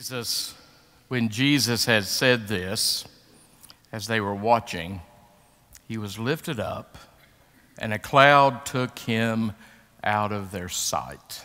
[0.00, 0.54] Jesus,
[1.08, 3.04] when Jesus had said this,
[3.92, 5.02] as they were watching,
[5.88, 6.96] he was lifted up,
[7.78, 9.52] and a cloud took him
[10.02, 11.44] out of their sight.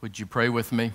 [0.00, 0.90] Would you pray with me?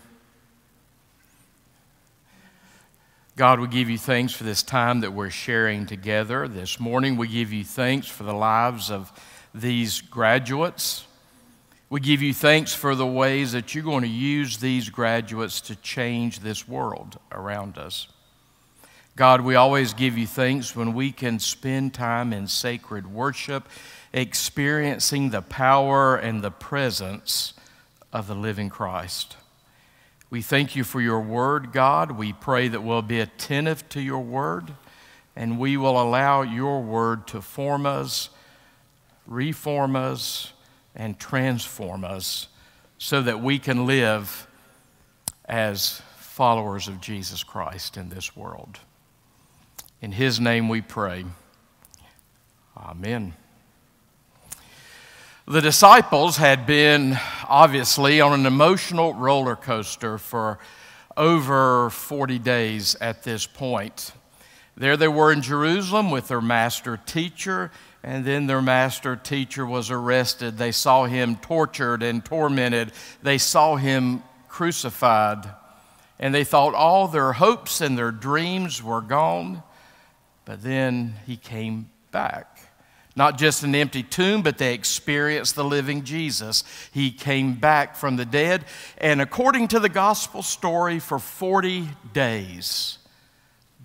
[3.37, 6.49] God, we give you thanks for this time that we're sharing together.
[6.49, 9.13] This morning, we give you thanks for the lives of
[9.55, 11.05] these graduates.
[11.91, 15.75] We give you thanks for the ways that you're going to use these graduates to
[15.75, 18.07] change this world around us.
[19.17, 23.67] God, we always give you thanks when we can spend time in sacred worship,
[24.13, 27.55] experiencing the power and the presence
[28.13, 29.35] of the living Christ.
[30.29, 32.11] We thank you for your word, God.
[32.11, 34.71] We pray that we'll be attentive to your word
[35.35, 38.29] and we will allow your word to form us,
[39.27, 40.53] reform us,
[40.95, 42.47] and transform us
[42.97, 44.47] so that we can live
[45.45, 48.79] as followers of Jesus Christ in this world.
[50.01, 51.25] In His name we pray.
[52.77, 53.33] Amen.
[55.47, 57.17] The disciples had been
[57.47, 60.59] obviously on an emotional roller coaster for
[61.17, 64.13] over 40 days at this point.
[64.77, 67.71] There they were in Jerusalem with their master teacher
[68.03, 70.57] and then their master teacher was arrested.
[70.57, 72.93] They saw him tortured and tormented.
[73.21, 75.47] They saw him crucified.
[76.19, 79.61] And they thought all their hopes and their dreams were gone.
[80.45, 82.59] But then he came back.
[83.15, 86.63] Not just an empty tomb, but they experienced the living Jesus.
[86.91, 88.65] He came back from the dead.
[88.97, 92.97] And according to the gospel story, for 40 days,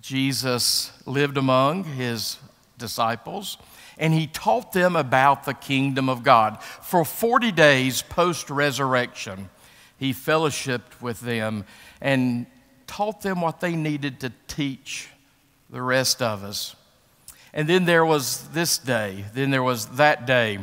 [0.01, 2.37] Jesus lived among his
[2.77, 3.57] disciples
[3.97, 6.61] and he taught them about the kingdom of God.
[6.61, 9.49] For 40 days post resurrection,
[9.97, 11.65] he fellowshipped with them
[11.99, 12.45] and
[12.85, 15.09] taught them what they needed to teach
[15.69, 16.75] the rest of us.
[17.53, 20.59] And then there was this day, then there was that day,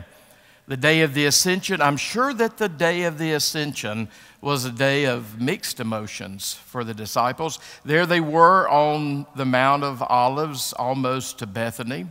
[0.68, 1.82] the day of the ascension.
[1.82, 4.08] I'm sure that the day of the ascension
[4.40, 7.58] was a day of mixed emotions for the disciples.
[7.84, 12.06] There they were on the Mount of Olives, almost to Bethany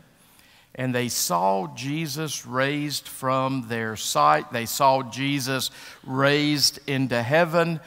[0.75, 4.51] and they saw Jesus raised from their sight.
[4.51, 5.69] They saw Jesus
[6.03, 7.79] raised into heaven.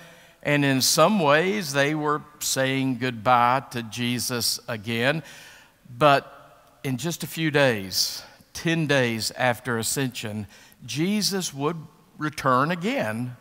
[0.43, 5.25] And in some ways, they were saying goodbye to Jesus again.
[5.99, 6.33] But
[6.85, 10.47] in just a few days, 10 days after ascension,
[10.85, 11.77] Jesus would
[12.19, 13.37] return again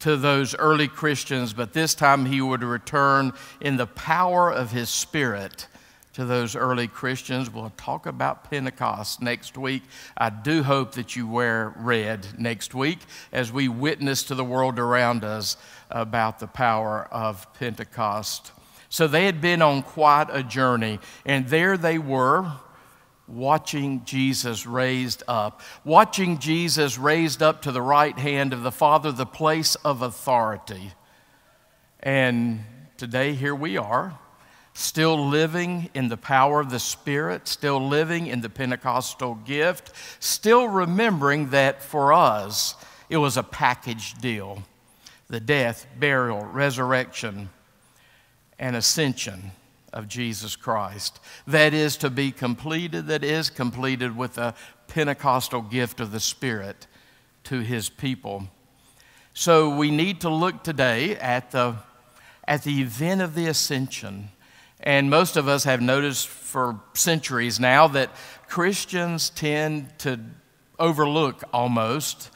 [0.00, 4.88] to those early Christians, but this time he would return in the power of his
[4.88, 5.68] Spirit
[6.12, 7.50] to those early Christians.
[7.50, 9.82] We'll talk about Pentecost next week.
[10.16, 12.98] I do hope that you wear red next week
[13.32, 15.56] as we witness to the world around us
[15.90, 18.52] about the power of Pentecost.
[18.88, 22.52] So they had been on quite a journey, and there they were.
[23.28, 29.12] Watching Jesus raised up, watching Jesus raised up to the right hand of the Father,
[29.12, 30.90] the place of authority.
[32.00, 32.64] And
[32.96, 34.18] today, here we are,
[34.74, 40.68] still living in the power of the Spirit, still living in the Pentecostal gift, still
[40.68, 42.74] remembering that for us
[43.08, 44.62] it was a package deal
[45.28, 47.48] the death, burial, resurrection,
[48.58, 49.52] and ascension
[49.92, 51.20] of Jesus Christ.
[51.46, 54.54] That is to be completed, that is completed with a
[54.88, 56.88] Pentecostal gift of the Spirit
[57.44, 58.48] to His people.
[59.34, 61.76] So we need to look today at the,
[62.48, 64.30] at the event of the ascension
[64.82, 68.10] and most of us have noticed for centuries now that
[68.48, 70.18] Christians tend to
[70.78, 72.30] overlook almost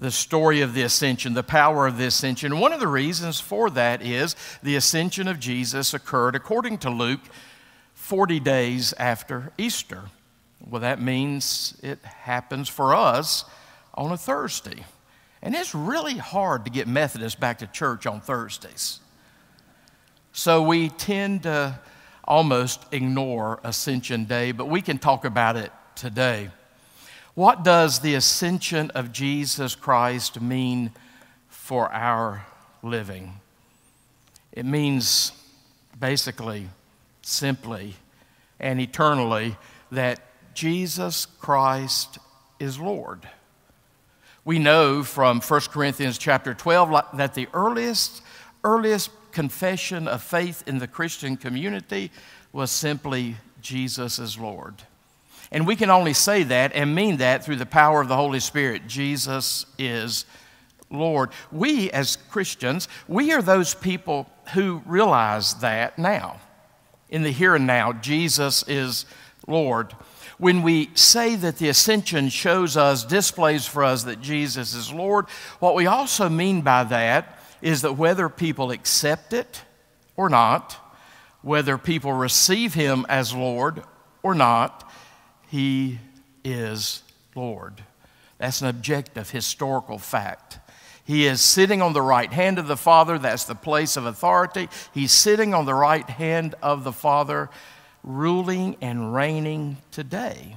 [0.00, 2.60] the story of the ascension, the power of the ascension.
[2.60, 7.20] One of the reasons for that is the ascension of Jesus occurred, according to Luke,
[7.94, 10.04] 40 days after Easter.
[10.64, 13.44] Well, that means it happens for us
[13.94, 14.84] on a Thursday.
[15.42, 19.00] And it's really hard to get Methodists back to church on Thursdays.
[20.32, 21.78] So we tend to
[22.24, 26.50] almost ignore Ascension Day, but we can talk about it today.
[27.34, 30.92] What does the ascension of Jesus Christ mean
[31.48, 32.46] for our
[32.82, 33.40] living?
[34.52, 35.32] It means
[35.98, 36.68] basically,
[37.22, 37.94] simply,
[38.60, 39.56] and eternally
[39.92, 40.20] that
[40.54, 42.18] Jesus Christ
[42.58, 43.28] is Lord.
[44.44, 48.22] We know from 1 Corinthians chapter 12 that the earliest,
[48.64, 52.10] earliest confession of faith in the Christian community
[52.52, 54.74] was simply Jesus is Lord.
[55.50, 58.40] And we can only say that and mean that through the power of the Holy
[58.40, 58.86] Spirit.
[58.86, 60.26] Jesus is
[60.90, 61.30] Lord.
[61.50, 66.40] We, as Christians, we are those people who realize that now.
[67.10, 69.06] In the here and now, Jesus is
[69.46, 69.94] Lord.
[70.36, 75.26] When we say that the ascension shows us, displays for us that Jesus is Lord,
[75.58, 79.62] what we also mean by that is that whether people accept it
[80.16, 80.76] or not,
[81.42, 83.82] whether people receive him as Lord
[84.22, 84.90] or not,
[85.48, 85.98] he
[86.44, 87.02] is
[87.34, 87.82] Lord.
[88.38, 90.58] That's an objective historical fact.
[91.04, 93.18] He is sitting on the right hand of the Father.
[93.18, 94.68] That's the place of authority.
[94.92, 97.48] He's sitting on the right hand of the Father,
[98.04, 100.56] ruling and reigning today.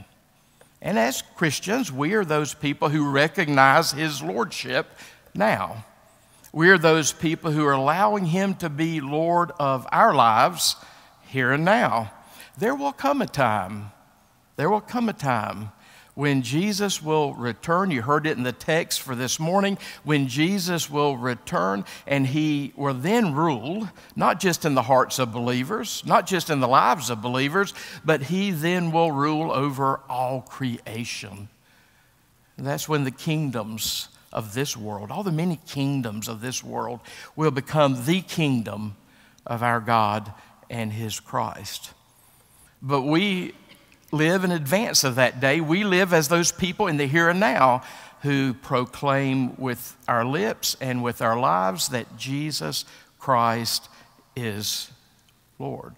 [0.82, 4.92] And as Christians, we are those people who recognize His Lordship
[5.34, 5.86] now.
[6.54, 10.76] We are those people who are allowing Him to be Lord of our lives
[11.28, 12.12] here and now.
[12.58, 13.92] There will come a time,
[14.58, 15.72] there will come a time
[16.14, 17.90] when Jesus will return.
[17.90, 19.78] You heard it in the text for this morning.
[20.04, 25.32] When Jesus will return and he will then rule, not just in the hearts of
[25.32, 30.42] believers, not just in the lives of believers, but he then will rule over all
[30.42, 31.48] creation.
[32.58, 37.00] That's when the kingdoms of this world, all the many kingdoms of this world,
[37.36, 38.96] will become the kingdom
[39.46, 40.32] of our God
[40.70, 41.94] and his Christ.
[42.82, 43.54] But we
[44.12, 45.62] live in advance of that day.
[45.62, 47.84] We live as those people in the here and now
[48.22, 52.86] who proclaim with our lips and with our lives that Jesus
[53.20, 53.90] Christ
[54.36, 54.92] is
[55.60, 55.96] Lord.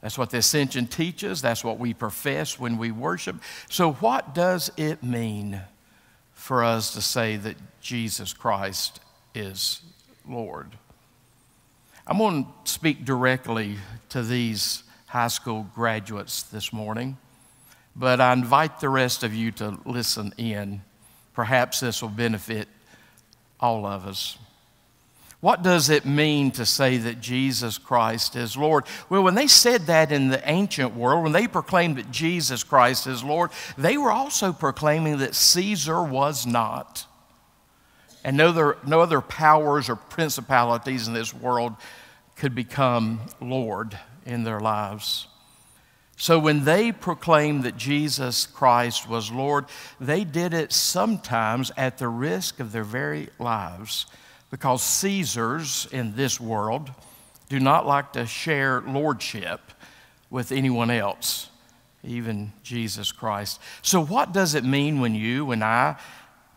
[0.00, 1.40] That's what the ascension teaches.
[1.40, 3.36] That's what we profess when we worship.
[3.70, 5.62] So, what does it mean
[6.44, 9.00] for us to say that Jesus Christ
[9.34, 9.80] is
[10.28, 10.76] Lord?
[12.06, 13.76] I'm going to speak directly
[14.10, 17.16] to these high school graduates this morning,
[17.96, 20.82] but I invite the rest of you to listen in.
[21.32, 22.68] Perhaps this will benefit
[23.58, 24.36] all of us.
[25.44, 28.86] What does it mean to say that Jesus Christ is Lord?
[29.10, 33.06] Well, when they said that in the ancient world, when they proclaimed that Jesus Christ
[33.06, 37.04] is Lord, they were also proclaiming that Caesar was not.
[38.24, 41.74] And no other, no other powers or principalities in this world
[42.36, 45.26] could become Lord in their lives.
[46.16, 49.66] So when they proclaimed that Jesus Christ was Lord,
[50.00, 54.06] they did it sometimes at the risk of their very lives
[54.54, 56.88] because Caesars in this world
[57.48, 59.60] do not like to share lordship
[60.30, 61.48] with anyone else,
[62.04, 63.60] even Jesus Christ.
[63.82, 65.96] So, what does it mean when you and I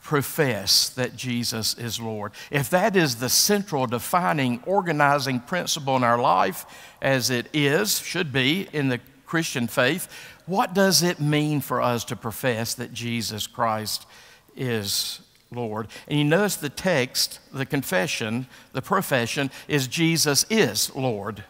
[0.03, 2.31] profess that Jesus is Lord.
[2.51, 6.65] If that is the central defining organizing principle in our life,
[7.01, 10.07] as it is, should be in the Christian faith,
[10.45, 14.05] what does it mean for us to profess that Jesus Christ
[14.55, 15.19] is
[15.51, 15.87] Lord?
[16.07, 21.43] And you notice the text, the confession, the profession is Jesus is Lord.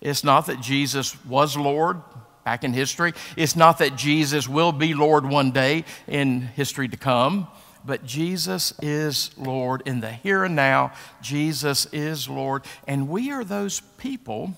[0.00, 2.00] It's not that Jesus was Lord
[2.44, 3.14] back in history.
[3.36, 7.48] It's not that Jesus will be Lord one day in history to come
[7.84, 9.82] but Jesus is Lord.
[9.86, 10.92] In the here and now,
[11.22, 12.64] Jesus is Lord.
[12.86, 14.52] And we are those people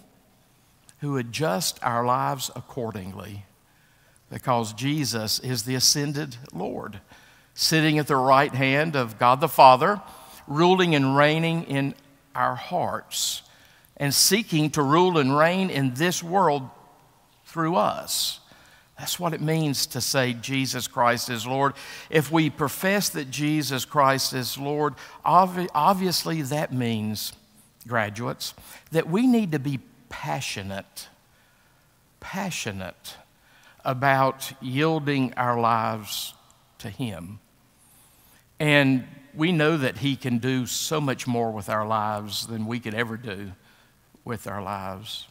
[0.99, 3.45] who adjust our lives accordingly
[4.31, 7.01] because Jesus is the ascended Lord,
[7.55, 10.01] sitting at the right hand of God the Father,
[10.47, 11.95] ruling and reigning in
[12.35, 13.43] our hearts,
[13.97, 16.69] and seeking to rule and reign in this world
[17.45, 18.41] through us.
[18.99, 21.73] That's what it means to say Jesus Christ is Lord.
[22.11, 27.33] If we profess that Jesus Christ is Lord, obviously that means,
[27.89, 28.53] graduates,
[28.93, 29.81] that we need to be
[30.11, 31.09] passionate,
[32.21, 33.17] passionate
[33.85, 36.35] about yielding our lives
[36.81, 37.39] to Him.
[38.59, 42.81] And we know that He can do so much more with our lives than we
[42.81, 43.53] could ever do
[44.25, 45.27] with our lives.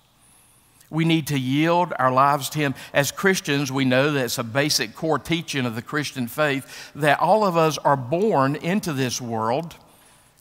[0.89, 2.73] We need to yield our lives to Him.
[2.93, 7.45] As Christians, we know that's a basic core teaching of the Christian faith that all
[7.45, 9.75] of us are born into this world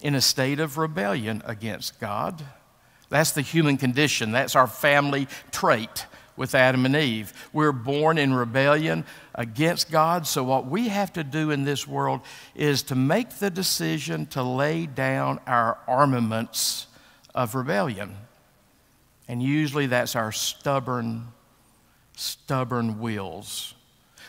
[0.01, 2.43] in a state of rebellion against God.
[3.11, 6.07] That's the human condition, that's our family trait
[6.39, 7.33] with Adam and Eve.
[7.53, 9.05] We're born in rebellion
[9.35, 12.21] against God, so what we have to do in this world
[12.55, 16.87] is to make the decision to lay down our armaments
[17.35, 18.17] of rebellion.
[19.27, 21.29] And usually that's our stubborn,
[22.17, 23.75] stubborn wills.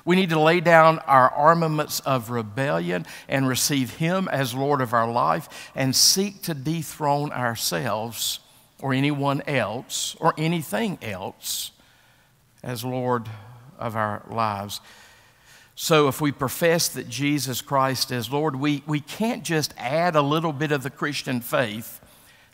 [0.06, 4.94] We need to lay down our armaments of rebellion and receive Him as Lord of
[4.94, 8.40] our life and seek to dethrone ourselves
[8.82, 11.72] or anyone else or anything else
[12.64, 13.28] as Lord
[13.78, 14.82] of our lives.
[15.76, 20.22] So, if we profess that Jesus Christ is Lord, we, we can't just add a
[20.22, 22.02] little bit of the Christian faith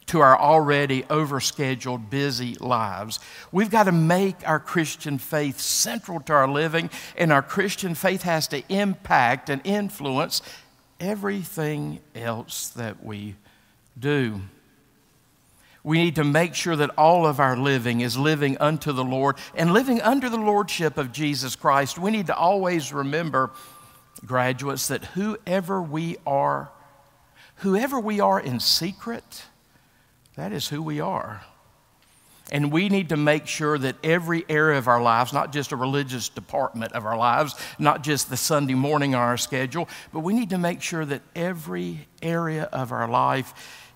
[0.08, 3.20] to our already overscheduled, busy lives.
[3.52, 8.22] We've got to make our Christian faith central to our living, and our Christian faith
[8.22, 10.44] has to impact and influence
[11.00, 13.36] everything else that we
[13.98, 14.42] do.
[15.86, 19.36] We need to make sure that all of our living is living unto the Lord
[19.54, 22.00] and living under the Lordship of Jesus Christ.
[22.00, 23.51] We need to always remember,
[24.25, 26.72] graduates, that whoever we are,
[27.58, 29.44] whoever we are in secret,
[30.36, 31.44] that is who we are.
[32.51, 35.75] And we need to make sure that every area of our lives, not just a
[35.75, 40.34] religious department of our lives, not just the Sunday morning on our schedule, but we
[40.34, 43.54] need to make sure that every area of our life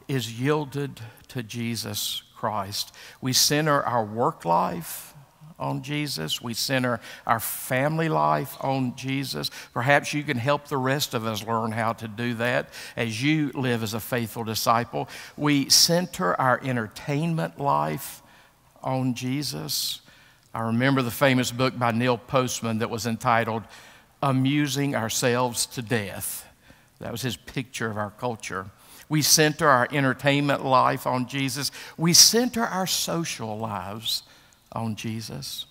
[0.08, 2.94] is yielded to Jesus Christ.
[3.22, 5.14] We center our work life
[5.60, 6.42] on Jesus.
[6.42, 9.52] We center our family life on Jesus.
[9.74, 13.52] Perhaps you can help the rest of us learn how to do that as you
[13.54, 15.10] live as a faithful disciple.
[15.38, 18.22] We center our entertainment life
[18.82, 20.02] on Jesus.
[20.54, 23.64] I remember the famous book by Neil Postman that was entitled
[24.24, 26.48] Amusing Ourselves to Death.
[27.00, 28.68] That was his picture of our culture.
[29.10, 31.72] We center our entertainment life on Jesus.
[31.98, 34.24] We center our social lives
[34.72, 35.66] on Jesus.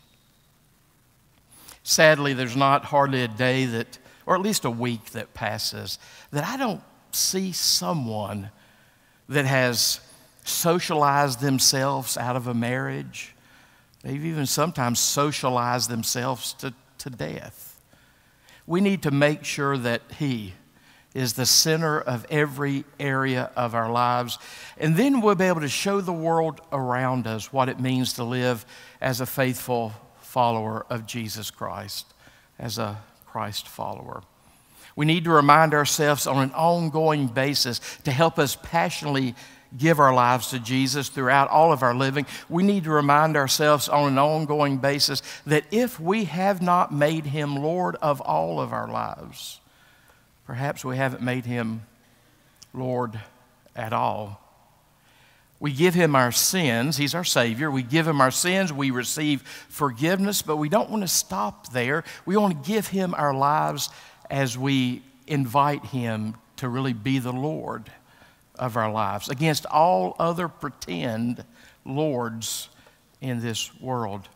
[1.85, 5.99] Sadly, there's not hardly a day that, or at least a week that passes,
[6.33, 8.50] that I don't see someone
[9.28, 10.00] that has
[10.45, 13.35] socialized themselves out of a marriage.
[14.02, 17.80] They've even sometimes socialized themselves to, to death.
[18.66, 20.54] We need to make sure that He
[21.18, 24.38] is the center of every area of our lives.
[24.76, 28.25] And then we'll be able to show the world around us what it means to
[28.25, 28.64] live
[29.00, 32.06] as a faithful follower of Jesus Christ,
[32.56, 34.22] as a Christ follower.
[34.94, 39.34] We need to remind ourselves on an ongoing basis to help us passionately
[39.76, 42.26] give our lives to Jesus throughout all of our living.
[42.48, 47.26] We need to remind ourselves on an ongoing basis that if we have not made
[47.26, 49.60] Him Lord of all of our lives,
[50.48, 51.82] perhaps we haven't made Him
[52.72, 53.20] Lord
[53.76, 54.40] at all.
[55.60, 56.96] We give him our sins.
[56.96, 57.68] He's our Savior.
[57.68, 58.72] We give him our sins.
[58.72, 62.04] We receive forgiveness, but we don't want to stop there.
[62.24, 63.90] We want to give him our lives
[64.30, 67.90] as we invite him to really be the Lord
[68.56, 71.44] of our lives against all other pretend
[71.84, 72.68] lords
[73.20, 74.28] in this world.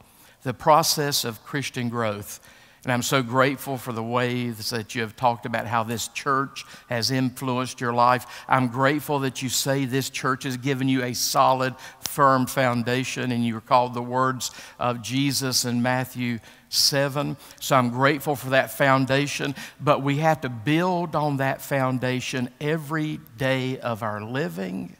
[0.43, 2.41] The process of Christian growth
[2.85, 6.65] and I'm so grateful for the ways that you have talked about how this church
[6.89, 8.45] has influenced your life.
[8.49, 13.47] I'm grateful that you say this church has given you a solid, firm foundation, and
[13.47, 17.37] you recall the words of Jesus in Matthew 7.
[17.61, 23.21] So I'm grateful for that foundation, but we have to build on that foundation every
[23.39, 24.97] day of our living.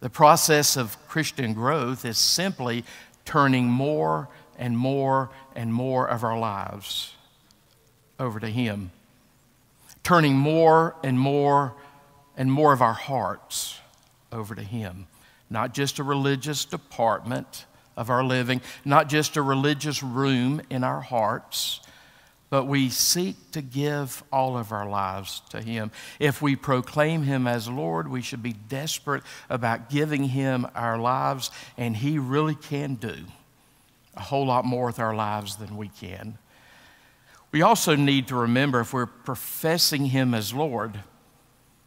[0.00, 2.84] The process of Christian growth is simply
[3.26, 7.14] turning more and more and more of our lives
[8.18, 8.90] over to Him,
[10.02, 11.74] turning more and more
[12.36, 13.78] and more of our hearts
[14.32, 15.06] over to Him.
[15.50, 17.64] Not just a religious department
[17.96, 21.80] of our living, not just a religious room in our hearts,
[22.50, 25.90] but we seek to give all of our lives to Him.
[26.18, 31.50] If we proclaim Him as Lord, we should be desperate about giving Him our lives,
[31.76, 33.16] and He really can do
[34.18, 36.38] a whole lot more with our lives than we can.
[37.52, 41.00] We also need to remember if we're professing Him as Lord,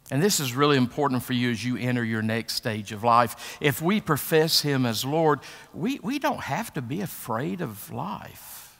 [0.10, 3.58] and this is really important for you as you enter your next stage of life.
[3.62, 5.40] If we profess Him as Lord,
[5.74, 8.78] we, we don't have to be afraid of life.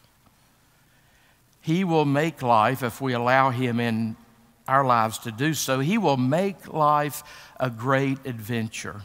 [1.62, 4.16] He will make life, if we allow Him in
[4.68, 7.24] our lives to do so, He will make life
[7.60, 9.02] a great adventure.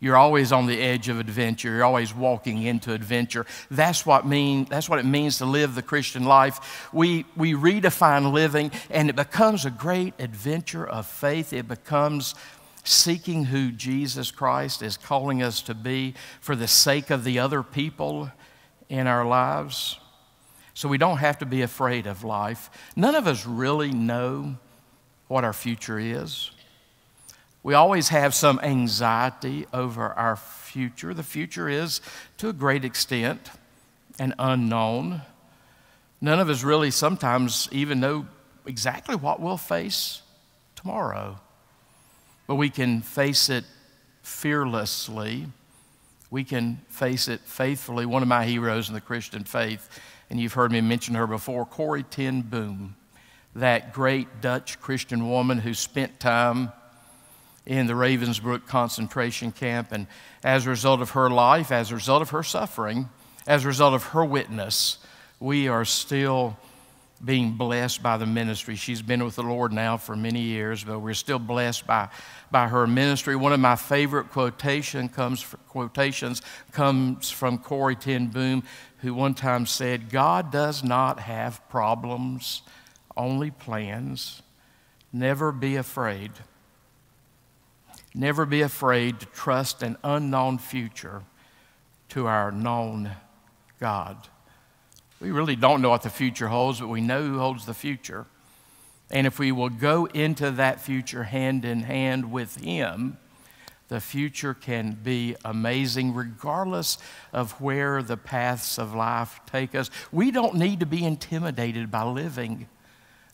[0.00, 1.74] You're always on the edge of adventure.
[1.74, 3.46] You're always walking into adventure.
[3.70, 6.88] That's what, mean, that's what it means to live the Christian life.
[6.92, 11.52] We, we redefine living, and it becomes a great adventure of faith.
[11.52, 12.36] It becomes
[12.84, 17.62] seeking who Jesus Christ is calling us to be for the sake of the other
[17.64, 18.30] people
[18.88, 19.98] in our lives.
[20.74, 22.70] So we don't have to be afraid of life.
[22.94, 24.56] None of us really know
[25.26, 26.52] what our future is.
[27.68, 31.12] We always have some anxiety over our future.
[31.12, 32.00] The future is,
[32.38, 33.50] to a great extent,
[34.18, 35.20] an unknown.
[36.18, 38.26] None of us really sometimes even know
[38.64, 40.22] exactly what we'll face
[40.76, 41.40] tomorrow.
[42.46, 43.66] But we can face it
[44.22, 45.48] fearlessly.
[46.30, 48.06] We can face it faithfully.
[48.06, 49.90] One of my heroes in the Christian faith,
[50.30, 52.96] and you've heard me mention her before, Corrie ten Boom,
[53.54, 56.72] that great Dutch Christian woman who spent time
[57.68, 59.92] in the Ravensbrück concentration camp.
[59.92, 60.06] And
[60.42, 63.10] as a result of her life, as a result of her suffering,
[63.46, 64.98] as a result of her witness,
[65.38, 66.56] we are still
[67.22, 68.74] being blessed by the ministry.
[68.74, 72.08] She's been with the Lord now for many years, but we're still blessed by,
[72.50, 73.36] by her ministry.
[73.36, 76.40] One of my favorite quotation comes, quotations
[76.72, 78.62] comes from Corrie ten Boom,
[78.98, 82.62] who one time said, God does not have problems,
[83.16, 84.42] only plans.
[85.12, 86.30] Never be afraid.
[88.18, 91.22] Never be afraid to trust an unknown future
[92.08, 93.12] to our known
[93.78, 94.16] God.
[95.20, 98.26] We really don't know what the future holds, but we know who holds the future.
[99.08, 103.18] And if we will go into that future hand in hand with Him,
[103.86, 106.98] the future can be amazing regardless
[107.32, 109.92] of where the paths of life take us.
[110.10, 112.66] We don't need to be intimidated by living.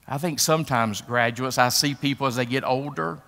[0.06, 3.22] I think sometimes graduates, I see people as they get older,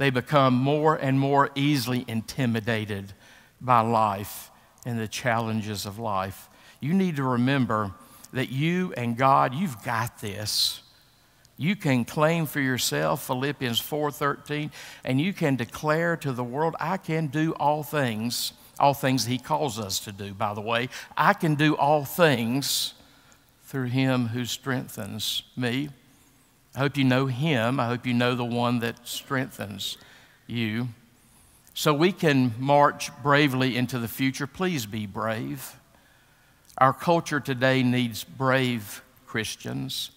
[0.00, 3.12] they become more and more easily intimidated
[3.60, 4.50] by life
[4.84, 6.48] and the challenges of life
[6.80, 7.92] you need to remember
[8.32, 10.80] that you and God, you've got this.
[11.58, 14.70] You can claim for yourself Philippians 4:13
[15.04, 19.36] and you can declare to the world I can do all things, all things he
[19.36, 20.88] calls us to do by the way.
[21.18, 22.94] I can do all things
[23.64, 25.90] through him who strengthens me.
[26.74, 27.80] I hope you know him.
[27.80, 29.96] I hope you know the one that strengthens
[30.46, 30.88] you.
[31.74, 34.46] So we can march bravely into the future.
[34.46, 35.76] Please be brave.
[36.78, 40.10] Our culture today needs brave Christians.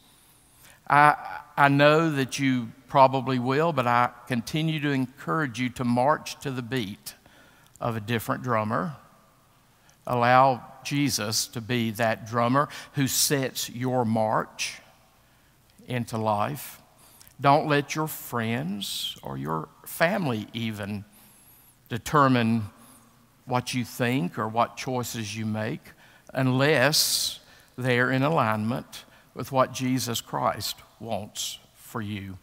[0.89, 1.15] I,
[1.57, 6.51] I know that you probably will, but I continue to encourage you to march to
[6.51, 7.15] the beat
[7.81, 8.95] of a different drummer.
[10.05, 14.81] Allow Jesus to be that drummer who sets your march
[15.93, 16.81] into life.
[17.39, 21.05] Don't let your friends or your family even
[21.89, 22.63] determine
[23.45, 25.91] what you think or what choices you make
[26.33, 27.39] unless
[27.77, 32.37] they're in alignment with what Jesus Christ wants for you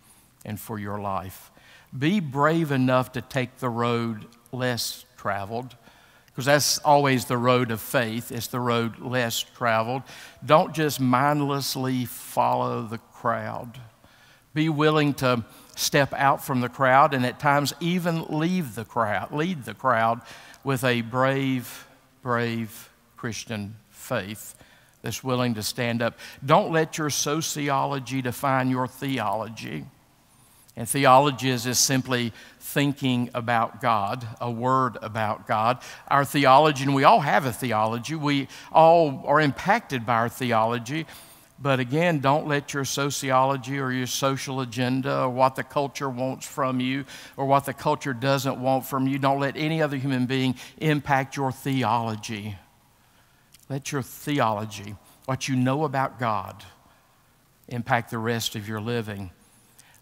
[0.44, 1.50] and for your life.
[1.96, 5.76] Be brave enough to take the road less traveled,
[6.26, 10.02] because that's always the road of faith, it's the road less traveled.
[10.44, 13.78] Don't just mindlessly follow the crowd.
[14.54, 15.44] Be willing to
[15.76, 20.22] step out from the crowd and at times even leave the crowd, lead the crowd
[20.64, 21.86] with a brave,
[22.22, 24.54] brave Christian faith
[25.02, 26.18] that's willing to stand up.
[26.44, 29.84] Don't let your sociology define your theology.
[30.76, 35.82] And theology is just simply thinking about God, a word about God.
[36.08, 41.06] Our theology, and we all have a theology, we all are impacted by our theology.
[41.62, 46.46] But again, don't let your sociology or your social agenda or what the culture wants
[46.46, 47.04] from you
[47.36, 51.36] or what the culture doesn't want from you, don't let any other human being impact
[51.36, 52.56] your theology.
[53.68, 54.94] Let your theology,
[55.26, 56.64] what you know about God,
[57.68, 59.30] impact the rest of your living.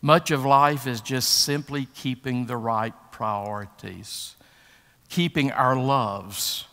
[0.01, 4.37] Much of life is just simply keeping the right priorities,
[5.09, 6.68] keeping our loves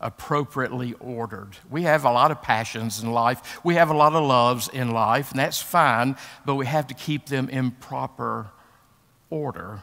[0.00, 1.56] appropriately ordered.
[1.70, 4.90] We have a lot of passions in life, we have a lot of loves in
[4.90, 8.48] life, and that's fine, but we have to keep them in proper
[9.28, 9.82] order.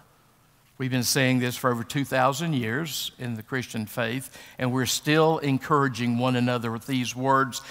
[0.77, 5.39] We've been saying this for over 2,000 years in the Christian faith, and we're still
[5.39, 7.61] encouraging one another with these words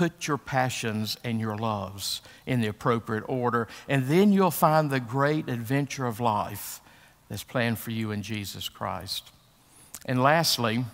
[0.00, 4.98] put your passions and your loves in the appropriate order, and then you'll find the
[4.98, 6.80] great adventure of life
[7.28, 9.30] that's planned for you in Jesus Christ.
[10.06, 10.86] And lastly,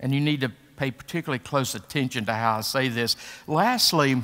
[0.00, 4.22] and you need to pay particularly close attention to how I say this, lastly,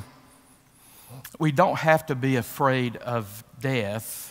[1.39, 4.29] we don't have to be afraid of death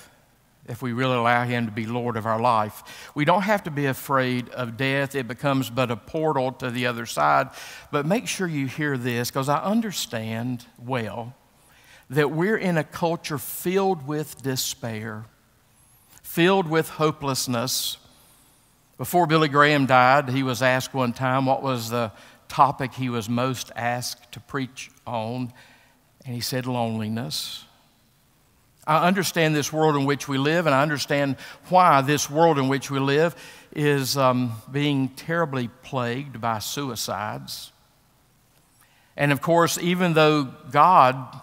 [0.69, 3.11] if we really allow Him to be Lord of our life.
[3.15, 6.87] We don't have to be afraid of death, it becomes but a portal to the
[6.87, 7.49] other side.
[7.91, 11.35] But make sure you hear this because I understand well
[12.11, 15.25] that we're in a culture filled with despair,
[16.23, 17.97] filled with hopelessness.
[18.99, 22.13] Before Billy Graham died, he was asked one time what was the
[22.49, 25.53] topic he was most asked to preach on,
[26.25, 27.65] and he said, loneliness.
[28.87, 31.37] I understand this world in which we live, and I understand
[31.69, 33.35] why this world in which we live
[33.75, 37.73] is um, being terribly plagued by suicides.
[39.17, 41.41] And of course, even though God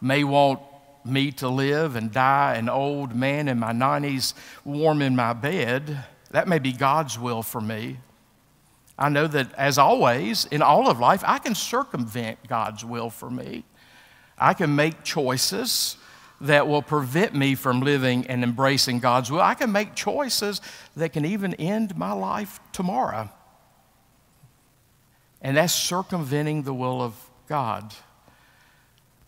[0.00, 0.60] may want
[1.04, 6.04] me to live and die an old man in my 90s, warm in my bed,
[6.36, 7.96] that may be God's will for me.
[8.98, 13.30] I know that, as always, in all of life, I can circumvent God's will for
[13.30, 13.64] me.
[14.36, 15.96] I can make choices
[16.42, 19.40] that will prevent me from living and embracing God's will.
[19.40, 20.60] I can make choices
[20.94, 23.30] that can even end my life tomorrow.
[25.40, 27.14] And that's circumventing the will of
[27.48, 27.94] God.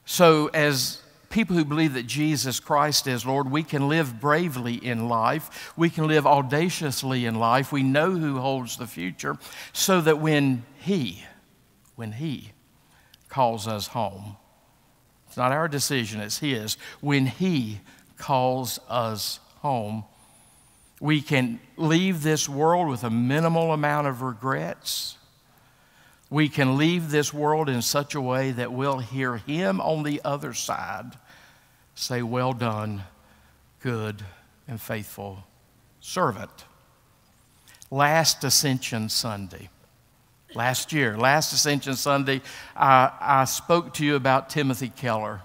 [0.04, 1.00] So, as
[1.38, 5.72] people who believe that Jesus Christ is Lord, we can live bravely in life.
[5.76, 7.70] We can live audaciously in life.
[7.70, 9.36] We know who holds the future
[9.72, 11.22] so that when He,
[11.94, 12.50] when He
[13.28, 14.36] calls us home,
[15.28, 16.76] it's not our decision, it's His.
[17.00, 17.82] When He
[18.16, 20.02] calls us home,
[21.00, 25.14] we can leave this world with a minimal amount of regrets
[26.30, 30.20] we can leave this world in such a way that we'll hear Him on the
[30.26, 31.12] other side
[31.98, 33.02] say, Well done,
[33.82, 34.22] good
[34.66, 35.44] and faithful
[36.00, 36.64] servant.
[37.90, 39.70] Last Ascension Sunday,
[40.54, 42.42] last year, last Ascension Sunday,
[42.76, 45.40] I, I spoke to you about Timothy Keller,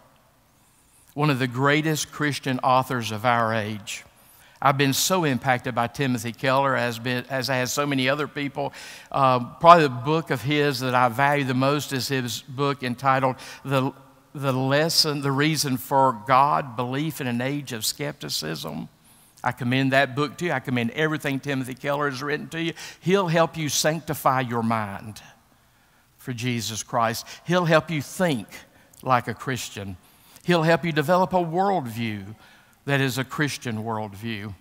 [1.13, 4.03] one of the greatest Christian authors of our age.
[4.61, 8.71] I've been so impacted by Timothy Keller, as, been, as has so many other people.
[9.11, 13.35] Um, probably the book of his that I value the most is his book entitled
[13.65, 13.91] The,
[14.34, 18.89] the Lesson, The Reason for God, Belief in an Age of Skepticism.
[19.43, 20.52] I commend that book to you.
[20.52, 22.74] I commend everything Timothy Keller has written to you.
[23.02, 25.22] He'll help you sanctify your mind
[26.17, 27.28] for Jesus Christ.
[27.46, 28.48] He'll help you think
[29.02, 29.98] like a Christian.
[30.46, 32.36] He'll help you develop a worldview
[32.86, 34.54] that is a Christian worldview.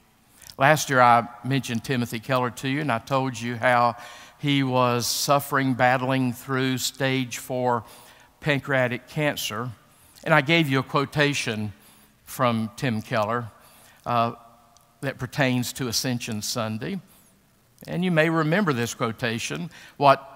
[0.59, 3.97] Last year, I mentioned Timothy Keller to you, and I told you how
[4.39, 7.85] he was suffering, battling through stage four
[8.42, 9.70] pancreatic cancer.
[10.24, 11.72] And I gave you a quotation
[12.26, 13.46] from Tim Keller
[14.05, 14.33] uh,
[15.00, 17.00] that pertains to Ascension Sunday.
[17.87, 19.70] And you may remember this quotation.
[19.96, 20.28] What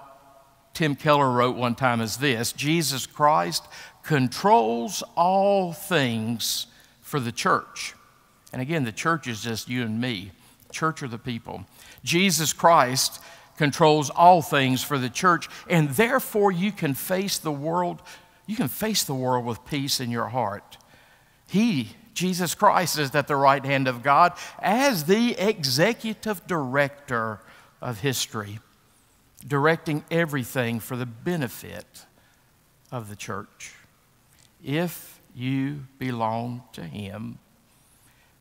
[0.73, 3.65] Tim Keller wrote one time is this Jesus Christ
[4.03, 6.67] controls all things
[7.01, 7.93] for the church.
[8.53, 10.31] And again, the church is just you and me.
[10.71, 11.65] Church are the people.
[12.03, 13.21] Jesus Christ
[13.57, 18.01] controls all things for the church, and therefore you can face the world.
[18.45, 20.77] You can face the world with peace in your heart.
[21.47, 27.39] He, Jesus Christ, is at the right hand of God as the executive director
[27.81, 28.59] of history,
[29.45, 32.05] directing everything for the benefit
[32.91, 33.73] of the church.
[34.63, 37.39] If you belong to Him,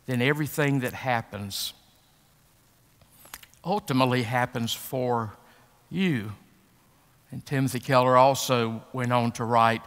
[0.07, 1.75] then everything that happens
[3.67, 5.37] ultimately happens for
[5.91, 6.33] you.
[7.33, 9.83] And Timothy Keller also went on to write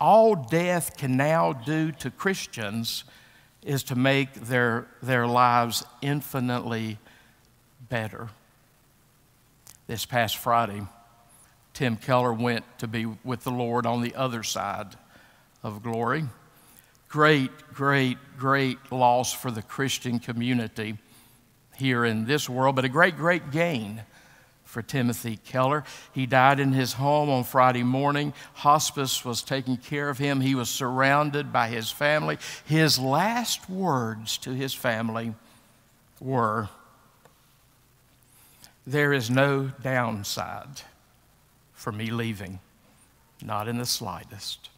[0.00, 3.04] All death can now do to Christians
[3.62, 6.98] is to make their, their lives infinitely
[7.88, 8.28] better.
[9.86, 10.82] This past Friday,
[11.72, 14.96] Tim Keller went to be with the Lord on the other side
[15.62, 16.24] of glory
[17.10, 20.96] great, great, great loss for the Christian community
[21.80, 24.02] here in this world, but a great, great gain
[24.64, 25.82] for Timothy Keller.
[26.12, 28.32] He died in his home on Friday morning.
[28.54, 30.40] Hospice was taking care of him.
[30.40, 32.38] He was surrounded by his family.
[32.64, 35.34] His last words to his family
[36.20, 36.68] were
[38.86, 40.82] There is no downside
[41.74, 42.60] for me leaving,
[43.42, 44.68] not in the slightest.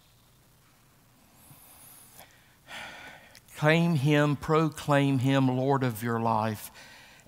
[3.62, 6.72] Claim Him, proclaim Him Lord of your life,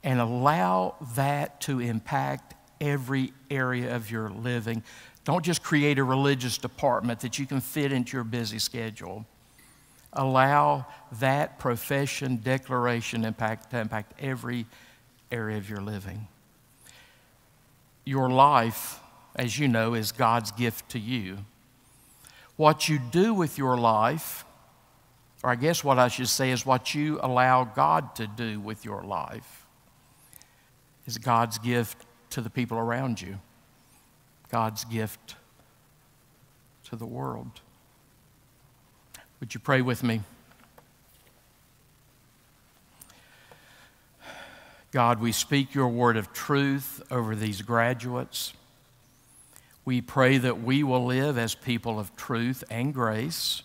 [0.04, 4.82] and allow that to impact every area of your living.
[5.24, 9.24] Don't just create a religious department that you can fit into your busy schedule.
[10.12, 10.86] Allow
[11.20, 14.66] that profession, declaration impact, to impact every
[15.32, 16.28] area of your living.
[18.04, 19.00] Your life,
[19.34, 21.38] as you know, is God's gift to you.
[22.56, 24.44] What you do with your life
[25.42, 28.82] or I guess what I should say is what you allow God to do with
[28.82, 29.63] your life
[31.06, 33.38] is God's gift to the people around you,
[34.50, 35.36] God's gift
[36.84, 37.60] to the world.
[39.40, 40.22] Would you pray with me?
[44.90, 48.52] God, we speak your word of truth over these graduates.
[49.84, 53.62] We pray that we will live as people of truth and grace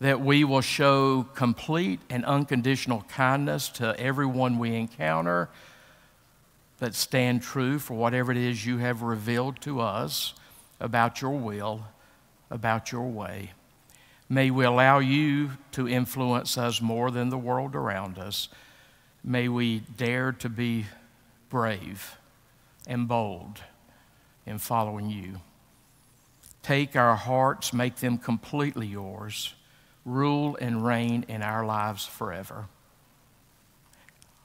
[0.00, 5.48] that we will show complete and unconditional kindness to everyone we encounter,
[6.78, 10.34] but stand true for whatever it is you have revealed to us
[10.80, 11.86] about your will,
[12.50, 13.52] about your way.
[14.28, 18.48] May we allow you to influence us more than the world around us.
[19.22, 20.86] May we dare to be
[21.48, 22.16] brave
[22.86, 23.60] and bold
[24.44, 25.40] in following you.
[26.62, 29.54] Take our hearts, make them completely yours
[30.06, 32.68] rule and reign in our lives forever.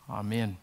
[0.09, 0.57] Amen.